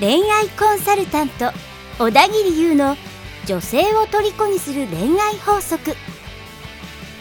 [0.00, 1.50] 恋愛コンサルタント
[1.98, 2.96] 小田切優の
[3.46, 5.94] 女性を虜にする恋愛法則。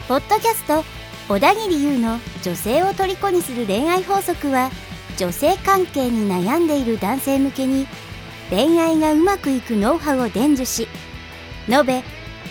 [0.07, 0.83] ポッドキャスト
[1.29, 4.69] 小田切優の女性を虜にする恋愛法則は
[5.17, 7.87] 女性関係に悩んでいる男性向けに
[8.49, 10.89] 恋愛がうまくいくノウハウを伝授し
[11.69, 12.03] 延べ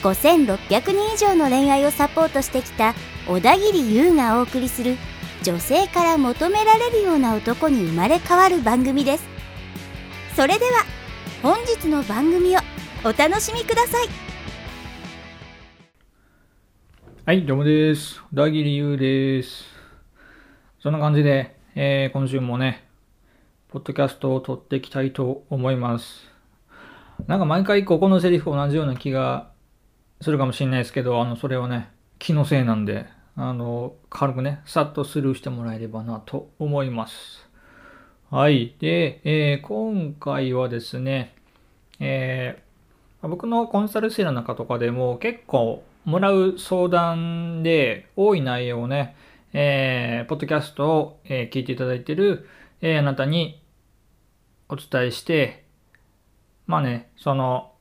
[0.02, 0.56] 5600
[0.92, 2.94] 人以上の恋愛をサポートしてきた
[3.26, 4.96] 小田切優がお送りする
[5.42, 9.24] 女性から求められるような男に生まれ変わる番組です
[10.34, 10.84] それでは
[11.42, 12.60] 本日の番組を
[13.04, 14.32] お楽しみください
[17.24, 18.20] はい、どうもです。
[18.32, 19.64] 小田切優です。
[20.80, 22.84] そんな感じで、えー今週もね、
[23.68, 26.28] ポッドキャストを撮っていきたいと思います。
[27.28, 29.52] なんか毎回ここのセリフ同じような気が
[30.20, 37.48] するかもしれないですけど、あの、それはね、気のせいなんで、あの、軽くね、さっとスルーしてもらえればなと思います。
[38.30, 38.76] はい。
[38.78, 41.34] で、えー今回はですね、
[41.98, 49.16] えー僕のコンサル生の中とかでも結構もらう相談で多い内容をね、
[49.52, 52.48] えーポッドキャストを、え聞いていただいている、
[52.82, 53.60] えあなたに
[54.68, 55.64] お伝えして、
[56.68, 57.71] まあね、その、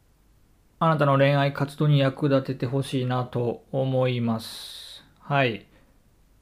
[0.83, 5.03] あなたの恋愛活動に役立ててほしいなと思います。
[5.19, 5.67] はい。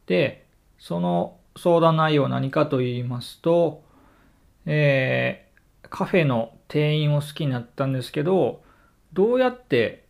[0.06, 0.46] で、
[0.78, 3.84] その相談内容は何かと言いますと、
[4.66, 8.64] えーカフェの店員を好きになったんですけど、
[9.12, 10.06] どうやって、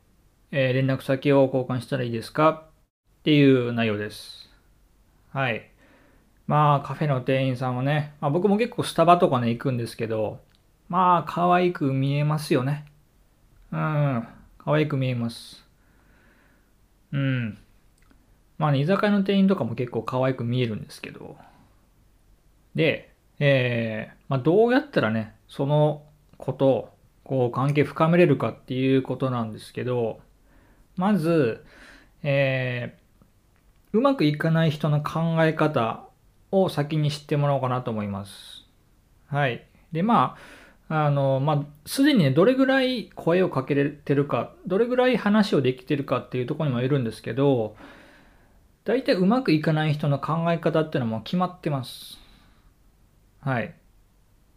[0.51, 2.49] えー連絡先を交換したらいいですか？
[2.49, 4.47] っていう内容です。
[5.31, 5.71] はい。
[6.45, 10.39] まあ、カフェの店員さんはね、まあ、僕も結構スタバとかね、行くんですけど、
[10.87, 12.85] まあ、可愛く見えますよね。
[13.71, 14.27] うん、
[14.59, 15.63] 可愛く見えます。
[17.11, 17.57] うん。
[18.59, 21.37] まあね、居酒屋の店員とかも結構可愛く見えるんですけど。
[22.75, 26.03] で、えーまあ、どうやったらね、その
[26.37, 30.19] 子と、こう、関係深めれるかっていうことなんですけど、
[30.97, 31.65] まず、
[32.23, 33.01] えー
[33.93, 36.07] うまくいかない人の考え方
[36.51, 38.65] を先に知ってもらおうかなと思います。
[39.27, 39.65] はい。
[39.91, 40.58] で、まあ、
[40.89, 47.75] あの、まあ、すでにね、どれぐらい声をかけれてるか、どれぐらい話をできてるかっていうところにもいるんですけど、
[48.83, 52.17] 大体うまくいかない人の考え方っていうのはもう決まってます。
[53.41, 53.65] はい。
[53.65, 53.73] う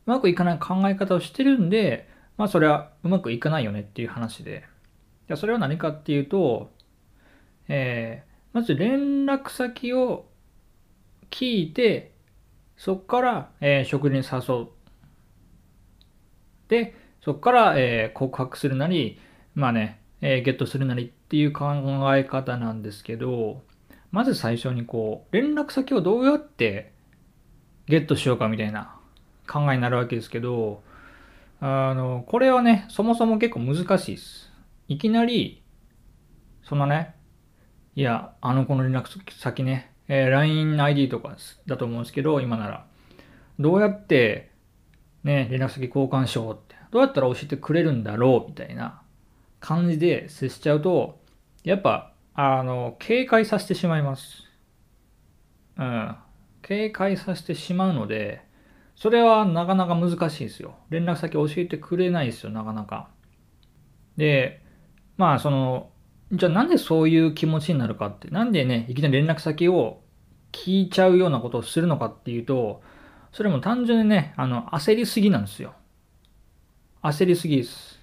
[0.07, 4.65] まくいかない考え方をしてるんで、まあそれはうまくいかないよねっていう話で。
[5.29, 6.71] じゃあそれは何かっていうと、
[7.69, 10.27] えーまず連絡先を
[11.31, 12.13] 聞いて、
[12.77, 14.69] そこから、えー食事に誘う。
[16.73, 19.21] で、そこから、えー告白するなり、
[19.55, 21.75] まあね、えーゲットするなりっていう考
[22.17, 23.63] え方なんですけど、
[24.11, 26.93] まず最初にこう、連絡先をどうやって
[27.87, 28.97] ゲットしようかみたいな
[29.47, 30.83] 考えになるわけですけど、
[31.61, 34.51] あの、これはね、そもそも結構難しいです。
[34.89, 35.63] いきなり、
[36.63, 37.15] そのね、
[37.97, 42.87] いや、あの子の連絡先ね、えー LINE ID とかだと思うんですけど、今なら。
[43.59, 44.52] どうやって、
[45.25, 49.03] ね、連絡先交換しようって、どうやったら教えてくれるんだろうみたいな
[49.61, 51.21] 感じで接しちゃうと、
[51.65, 54.45] やっぱ、あの、警戒させてしまいます。
[55.79, 56.17] うん。
[56.63, 58.43] 警戒させてしまうので、
[58.97, 60.77] それはなかなか難しいですよ。
[60.91, 63.09] 連絡先教えてくれないですよ、なかなか。
[64.17, 64.63] で、
[65.17, 65.91] まあ、その、
[66.33, 70.03] じゃあなんでそういう気持ちになるかって、なんでね、いきなり連絡先を
[70.53, 72.83] 聞いちゃうようなことをするのかっていうと、
[73.33, 75.75] それも単純にね、あの、焦りすぎなんですよ。
[77.03, 77.99] 焦りすぎです。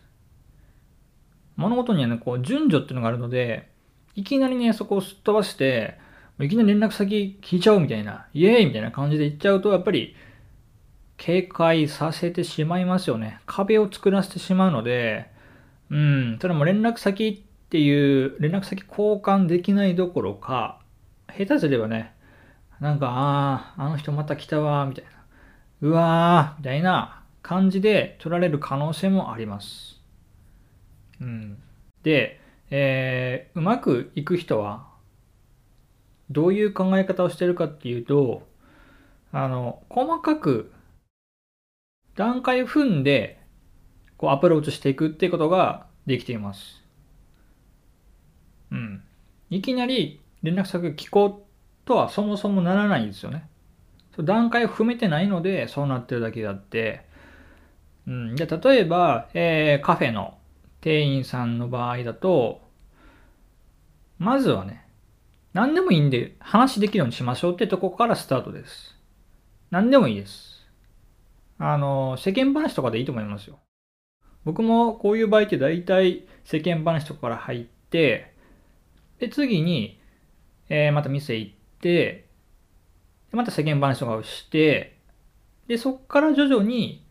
[1.56, 3.69] 物事にはね、こう、順序っていうのがあるので、
[4.16, 6.00] いきなりね、そこをすっ飛ばして、
[6.40, 10.16] いきなり連絡先聞いちゃうみたいな、イエーイみたいな感じで言っちゃうと、やっぱり、
[11.17, 13.40] 警戒させてしまいますよね。
[13.46, 15.29] 壁を作らせてしまうので、
[15.91, 20.79] うん、それも連絡先っていう、連絡先交換できないどころか、
[21.28, 22.13] 下手すればね、
[22.79, 25.18] なんか、ああ、あの人また来たわ、みたいな。
[25.81, 30.02] うわー、みたいな感じで取られる可能性もあります。
[31.22, 31.58] うん。
[32.03, 32.40] で、
[32.70, 34.87] えーうまくいく人は、
[36.29, 38.47] どういう考え方をしてるかっていうと、
[39.31, 40.72] あの、細かく
[42.16, 43.40] 段階を踏んで、
[44.17, 46.84] こうアプローチしていくっていうことができています。
[48.72, 49.03] うん。
[49.49, 53.47] いきなり連絡先を聞こうとはそもそもならないんですよね。
[54.23, 57.05] 段階を踏めてないのでそうなってるだけであって、
[58.07, 58.35] うん。
[58.35, 60.37] で、例えば、えーカフェの
[60.81, 62.61] 店員さんの場合だと、
[64.17, 64.85] まずはね、
[65.53, 68.95] 何でもいいんで話できるようにしましょうってとこからスタートです。
[69.71, 70.67] 何でもいいです。
[71.57, 73.59] あの、世間話とかでいいと思いますよ。
[74.45, 78.33] 僕もこういう場合って大体世間話とかから入って、
[79.19, 79.99] で、次に、
[80.69, 82.28] えー、また店行って、
[83.31, 84.97] また世間話とかをして、
[85.67, 87.05] で、そっから徐々に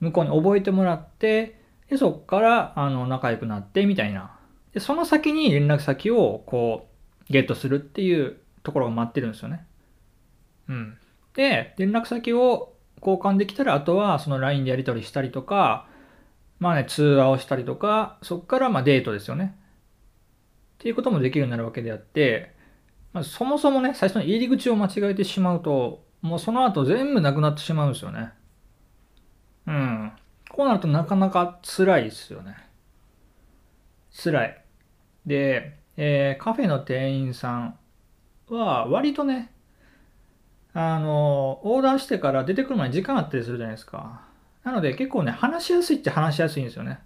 [0.00, 4.38] 向こうに覚えてもらって、で、そっからあの仲良くなってみたいな。
[4.72, 6.88] で、その先に連絡先をこ
[7.28, 9.66] う、ゲットするっていうところが待ってるんですよね。
[10.68, 10.98] うん。
[11.34, 15.86] で、連絡先を交換できたら、あとはその LINE でやり取りしたりとか、
[16.58, 19.56] まあね、通話をしたりとか、そっからまあデートですよね。
[20.74, 22.54] っていうこともできるようになるわけであって、
[23.12, 28.32] まあ、そもそもね、最初の入り口を間違えてしまうと、もうその後全部なくなってしまうんですよね。
[29.66, 30.12] うん。
[30.50, 32.56] こうなるとなかなか辛いですよね。
[34.10, 34.64] 辛い。
[35.26, 37.78] で、えー、カフェの店員さん
[38.48, 39.52] は割とね、
[40.72, 44.22] あの、オーダーしてから出てくる前に時間あったりするじゃないですか。
[44.64, 47.00] なので結構ね、話しやすいっちゃ話しやすいんですよね。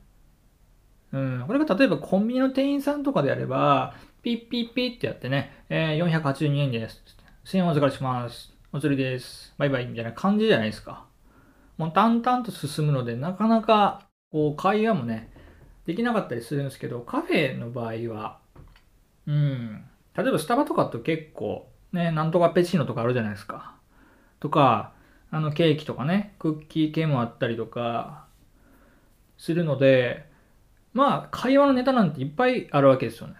[1.13, 1.45] うん。
[1.47, 7.03] これが例えばコンビニの店員さんとかであれば、ピッピッピッってやってね、えー、482円です。
[7.45, 8.55] 1000円お預かりします。
[8.73, 9.53] お釣りです。
[9.59, 11.07] バイバイみたいな感じじゃないですか。
[11.77, 15.33] もう淡々と進むので、なかなか、こう、会話もね、
[15.87, 18.39] できなかったりするんですけど、カフェの場合は、
[19.27, 19.85] うん、
[20.17, 23.75] 例えばスタバとかと結構、ね、なんとかペチーノとかあるじゃないですか。
[24.39, 24.93] とか、
[25.33, 28.27] あの、ケーキとかね、クッキー系もあったりとか、
[29.37, 30.31] するので、
[30.95, 33.35] まあ、会話のネタなんていっぱいあるわけですよね。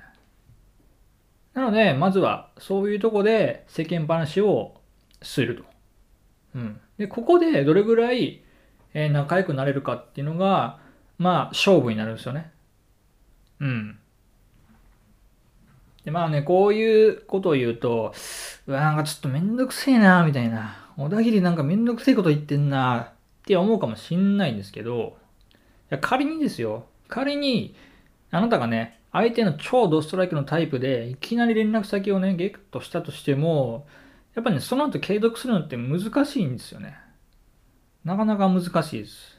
[1.55, 4.75] なので、まずは、そういうとこで世間話を
[5.21, 5.65] すると。
[6.55, 6.81] うん。
[6.99, 8.43] で、ここでどれぐらい、
[8.95, 10.79] え仲良くなれるかっていうのが、
[11.19, 12.53] まあ、勝負になるんですよね。
[13.61, 13.99] うん。
[16.05, 18.15] で、まあね、こういうことを言うと、
[18.67, 20.77] うわ、なんかちょっとめんどくせえな、みたいな。
[20.97, 23.13] 小田切なんかめんどくせえこと言ってんな、
[23.43, 25.17] って思うかもしんないんですけど、
[25.51, 25.55] い
[25.91, 27.75] や仮にですよ、仮に、
[28.31, 33.87] あなたがね、相手の超ドストライクのタイプで、いきなり連絡先をね、ゲットしたとしても、
[34.35, 36.97] やっぱね、その後継続するのって難しいんですよね。
[38.05, 39.39] なかなか難しいです。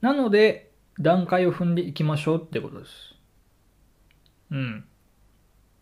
[0.00, 3.14] なので、段階を踏んでいきましょうってことです。
[4.50, 4.84] うん。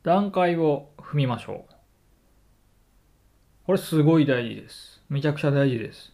[0.03, 1.75] 段階を踏みましょう。
[3.67, 5.03] これすごい大事です。
[5.09, 6.13] めちゃくちゃ大事です。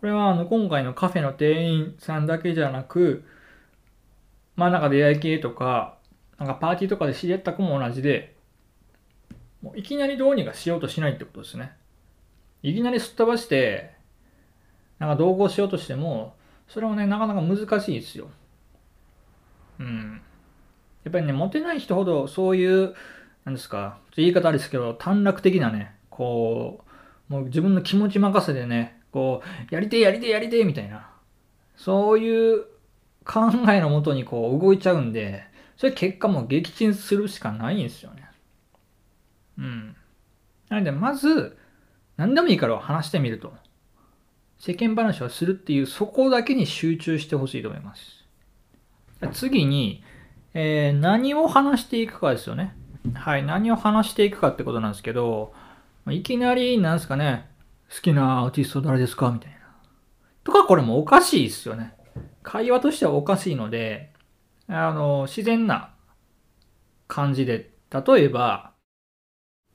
[0.00, 3.24] これはあの今回のカフェの店員さんだけじゃなく、
[4.62, 5.98] まあなんか出会い系とか、
[6.38, 8.36] なんかパーティーとかで知り合った子も同じで、
[9.60, 11.72] もういきなりどうにかしようとしないってことですね。
[12.62, 13.90] いきなりすっ飛ばして、
[15.00, 16.36] なんか同行しようとしても、
[16.68, 18.28] それはね、なかなか難しいですよ。
[19.80, 20.20] うん。
[21.02, 22.94] やっぱりね、モテない人ほどそういう、
[23.44, 26.84] なんですか、言い方ですけど、短絡的なね、こ
[27.28, 31.10] う、もう自分の気持ち任せでね、こう、やりてえやりてえやりてえみたいな、
[31.74, 32.71] そういう
[33.24, 35.44] 考えのもとにこう動いちゃうんで、
[35.76, 38.28] それ結果もう撃沈するしかないんですよね。
[39.58, 39.96] うん。
[40.68, 41.58] なので、まず、
[42.16, 43.52] 何でもいいから話してみると。
[44.58, 48.24] 世間話をするっていう、そこだけに集中してほしいと思います。
[49.32, 50.02] 次に、
[50.54, 52.74] えー、何を話していくかですよね。
[53.14, 55.52] はい、何を話していくかってことなんですけど、
[56.10, 57.48] いきなり、なんですかね、
[57.92, 59.58] 好きなアーティスト誰ですかみたいな。
[60.44, 61.94] とか、これもおかしいですよね。
[62.42, 64.12] 会話としてはおかしいので、
[64.68, 65.94] あの、自然な
[67.08, 68.72] 感じで、例えば、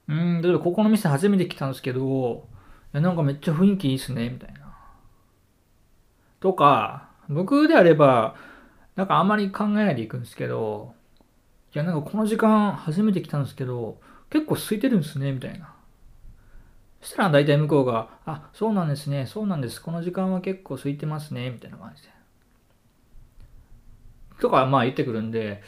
[0.08, 2.48] うん、例えばここの店初めて来たんですけど、
[2.94, 4.74] いやなんかめっちゃ雰囲気いいっすね、みたいな。
[6.40, 8.34] とか、僕であれば、
[8.96, 10.94] なんかあんまり考えないでいくんですけど、
[11.74, 15.74] いやなんかこの時間初めて来たんですけど、結構空いてるんですね、みたいな。
[17.00, 19.80] そしたら大体向こうが、あ、そうなんですね、そうなんです。
[19.80, 22.17] この時間は結構空いてますね、みたいな感じで。
[24.40, 25.60] とか、まあ言ってくるんで、おはよ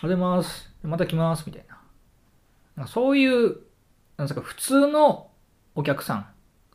[0.00, 0.70] うございます。
[0.82, 1.44] また来ます。
[1.46, 1.78] みたいな。
[2.76, 3.56] なんかそういう、
[4.16, 5.30] なんですか、普通の
[5.74, 6.26] お客さん。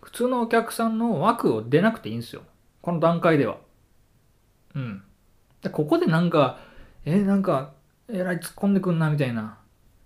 [0.02, 2.42] 普通のお客さんの枠を出なくていいんですよ。
[2.82, 3.58] この段階では。
[4.76, 5.04] うん。
[5.62, 6.60] でここでなんか、
[7.06, 7.74] えなんか、
[8.08, 9.58] えらい突っ込んでくんな、みたいな。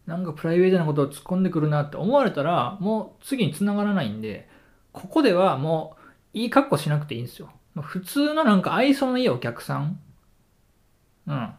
[0.05, 4.47] なんかプライベートなことを突っ込んでくるなって思われたら、もう次に繋がらないんで、
[4.91, 5.95] ここではも
[6.33, 7.49] う、いい格好しなくていいんですよ。
[7.81, 9.99] 普通のなんか愛想のいいお客さん
[11.27, 11.53] うん。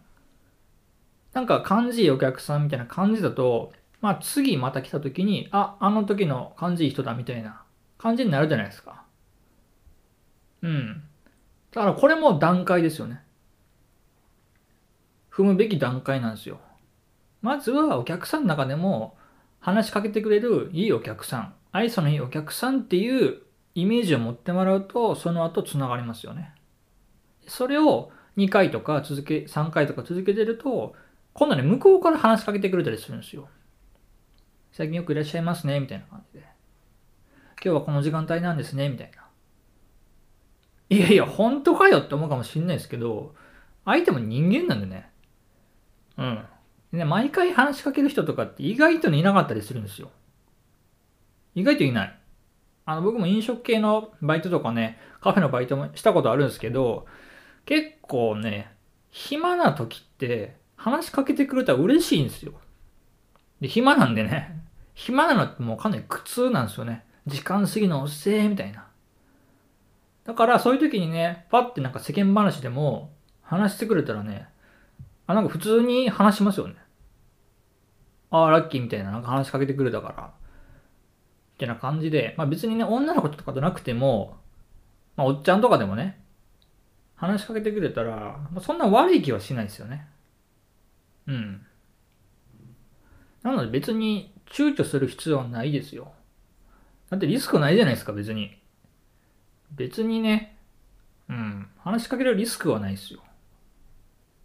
[1.33, 7.63] なんか感じいいお客さんみたいな感じだと、まあ次また来た時に、あ、あの時の感じいい人だみたいな
[7.99, 9.05] 感じになるじゃないですか。
[10.63, 11.03] うん。
[11.73, 13.23] だからこれも段階ですよね。
[15.31, 16.59] 踏むべき段階なんですよ。
[17.43, 19.17] まずはお客さんの中でも、
[19.61, 23.43] 話しかけてくれるいいお客さん、愛想のいいお客さんっていう
[23.75, 26.55] イメージを持ってもらうと、その後つながりますよね。
[27.47, 30.95] それを2回とか続け、3回とか続けてると、
[31.33, 33.49] 今度ね、向こうから話しかけてくれたりするんですよ。
[34.73, 36.47] 最近よくいらっしゃいますね、みたいな感じで。
[37.65, 39.27] 今日はこの時間帯なんですね、みたいな。
[40.89, 43.35] いやいや、本当かよって思うかもしんないですけど、
[43.85, 45.11] 相手も人間なんでね。
[46.19, 46.45] うん。
[46.93, 50.11] でね、毎回話しかける人とかって意外とね、いなかったりするんですよ。
[51.55, 52.19] 意外といない。
[52.85, 57.07] あの、僕も飲食系のバイトとかね、カフェのバイトもしたことあるんですけど、
[57.67, 58.73] 結構ね、
[59.11, 62.55] 暇な時って話しかけてくれたら嬉しいんですよ。
[63.61, 64.63] で、暇なんでね、
[64.95, 67.05] 暇なのってもうかなり苦痛なんですよね。
[67.27, 68.87] 時間過ぎのおっせーみたいな。
[70.25, 74.49] だからそういう時にね、パッてなんか世間話でも話してくれたらね、
[75.27, 76.77] あ、なんか普通に話しますよね。
[78.31, 80.31] ああ、ラッキーみたいななんか話しかけてくれたから。
[81.55, 84.37] みたいな感じで、まあ別にね、女の子とかじゃなくても、
[85.17, 86.21] まあおっちゃんとかでもね、
[87.17, 90.07] 話しかけてくれたら、そんな悪い気はしないですよね。
[91.27, 91.67] うん。
[93.43, 96.13] なので別に躊躇する必要はないですよ。
[97.11, 98.59] だってリスクないじゃないですか、別に。
[99.73, 100.57] 別にね、
[101.29, 103.21] うん、話しかけるリスクはないですよ。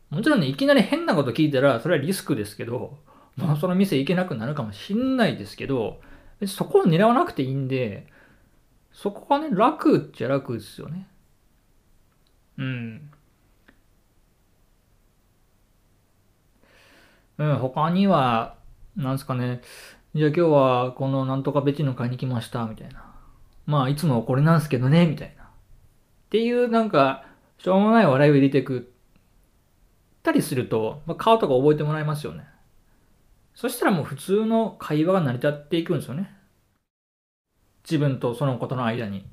[0.10, 3.00] もちろんね、いきなり変なこと聞いたら、それはリスクですけど、
[3.38, 6.02] もうその店行けなくなるかもしんないですけど、
[6.46, 8.08] そこを狙わなくていいんで、
[8.92, 11.08] そこはね、楽っちゃ楽ですよね。
[12.58, 13.12] うん。
[17.38, 18.56] うん、他には、
[18.96, 19.62] なんですかね、
[20.16, 23.06] じゃあ今日はこのなんとかベチの買いに来ました、みたいな。
[23.66, 25.44] まあ、いつもこれなんすけどね、みたいな。
[25.46, 25.48] っ
[26.30, 27.26] ていうなんか、
[27.58, 28.84] しょうもない笑いを入れてくっ
[30.24, 32.46] たりすると、まあ、顔とか覚えてもらえますよね。
[33.54, 36.34] そしたらもう普通の会話が成り立っていくんですよね。
[37.84, 39.26] 自分とそのことの間に。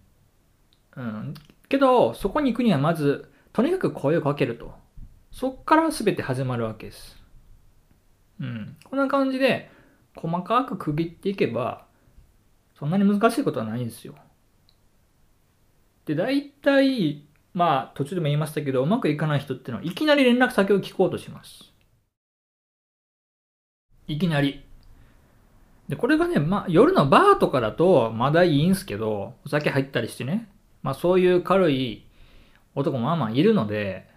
[0.97, 1.35] うん。
[1.69, 4.75] けど、そこに行くにはまず、とにかく声をかけると。
[5.31, 7.17] そっから全て始まるわけです。
[8.41, 8.77] うん。
[8.85, 9.71] こんな感じで、
[10.17, 11.87] 細かく区切っていけば、
[12.79, 14.15] そんなに難しいことはないんですよ。
[16.07, 21.73] で、大体、まあ、途中でも言いましたけど、うまくいかない人っていうのは、いきなり連絡先を聞こうとします。
[24.07, 24.65] いきなり。
[25.89, 30.49] で、これがね、まあ、夜のバーとかだと、まだいいんすけど、お酒入ったりしてね、
[30.83, 32.07] まあ、そういう軽い
[32.75, 34.09] 男もまあまあいるので、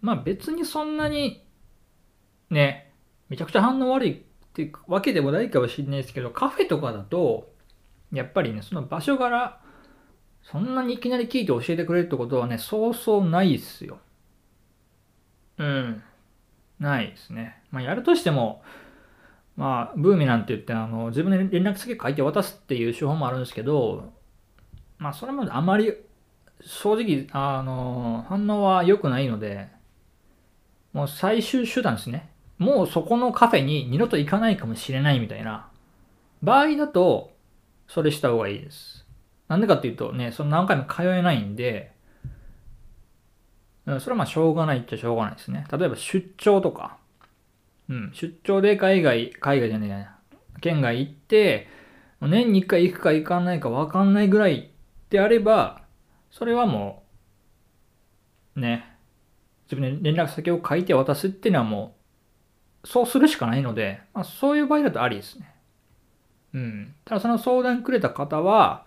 [0.00, 1.44] まあ別にそんなに、
[2.50, 2.92] ね、
[3.28, 4.16] めちゃくちゃ反応悪いっ
[4.52, 7.52] てわけでもないかもしれないですけど、カフェとかだと、
[8.12, 9.60] やっぱりね、その場所柄、
[10.42, 13.98] そんなにいきなり聞いて教えてくれるってことはね、そうそうないっすよ。
[15.58, 16.02] うん。
[16.78, 17.60] ないですね。
[17.70, 18.62] まあ、やるとしても、
[19.56, 24.12] まあ、ブーミなんて言って、あの、自分で連絡先書いて渡すっていう手法もあるんですけど、
[24.98, 25.94] まあ、それもあまり、
[26.60, 29.68] 正直、あの、反応は良くないので、
[30.92, 32.30] もう最終手段ですね。
[32.58, 35.68] もうそこのカフェに二度と行かないかもしれないみたいな
[36.42, 37.32] 場合だと、
[37.86, 39.06] それした方がいいです。
[39.46, 41.92] なんでかっていうとね、その何回も通えないんで、
[43.86, 45.66] それはまあしょうがないっちゃしょうがないですね。
[45.72, 46.98] 例えば出張とか、
[47.88, 50.16] うん、出張で海外、海外じゃねえや、
[50.60, 51.68] 県外行って、
[52.20, 54.70] 年に1回行くか行かないか分かんないぐらい
[55.10, 55.82] であれば、
[56.30, 57.04] それはも
[58.56, 58.96] う、ね、
[59.70, 61.96] 自分で連絡先を書いて渡すっていうのはも
[62.84, 65.54] う、そうするしかないので、まあ、そういう場合だとありですね。
[66.54, 66.94] うん。
[67.04, 68.86] ただその相談くれた方は、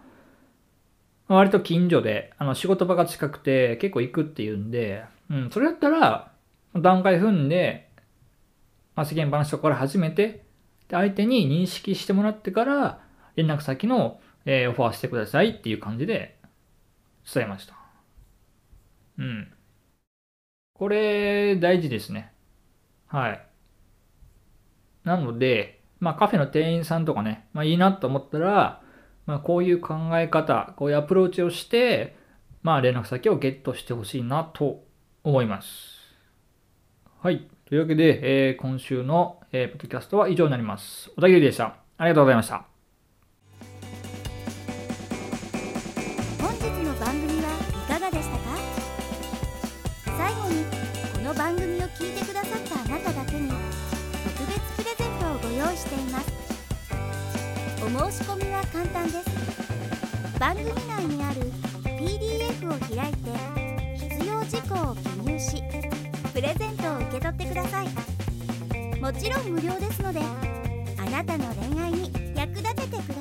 [1.27, 6.31] 割と近所で、あの、仕事場が近くて結構行くっていうんで、うん、それだったら、
[6.75, 7.89] 段階踏んで、
[8.95, 10.43] まあ、世間話とかから始めて、
[10.87, 12.99] で、相手に認識してもらってから、
[13.35, 16.37] 連絡先の、えー、オファーしてくださいっていう感じで
[17.31, 17.75] 伝えました。
[19.17, 19.51] うん。
[20.73, 22.33] これ、大事ですね。
[23.07, 23.41] はい。
[25.03, 28.81] なので、まあカフェの店員さんとかね、まあいいなと思ったら、
[29.25, 32.15] まあこういう考え方、こういうアプローチをして、
[32.63, 34.83] まあ連絡先をゲットしてほしいなと
[35.23, 36.01] 思います。
[37.21, 37.47] はい。
[37.65, 41.11] というわけで、えー、今週の、えー、ポッドキャストは以上になります。
[41.15, 41.75] 小田切でした。
[41.97, 42.70] ありがとうございました。
[55.91, 56.31] しています。
[57.83, 60.39] お申し込みは簡単です。
[60.39, 61.51] 番組内にある
[61.83, 63.29] PDF を開いて
[63.97, 65.61] 必要事項を記入し
[66.33, 67.89] プレゼントを受け取ってください。
[68.99, 70.21] もちろん無料ですので
[70.97, 73.20] あなたの恋愛に役立ててくださ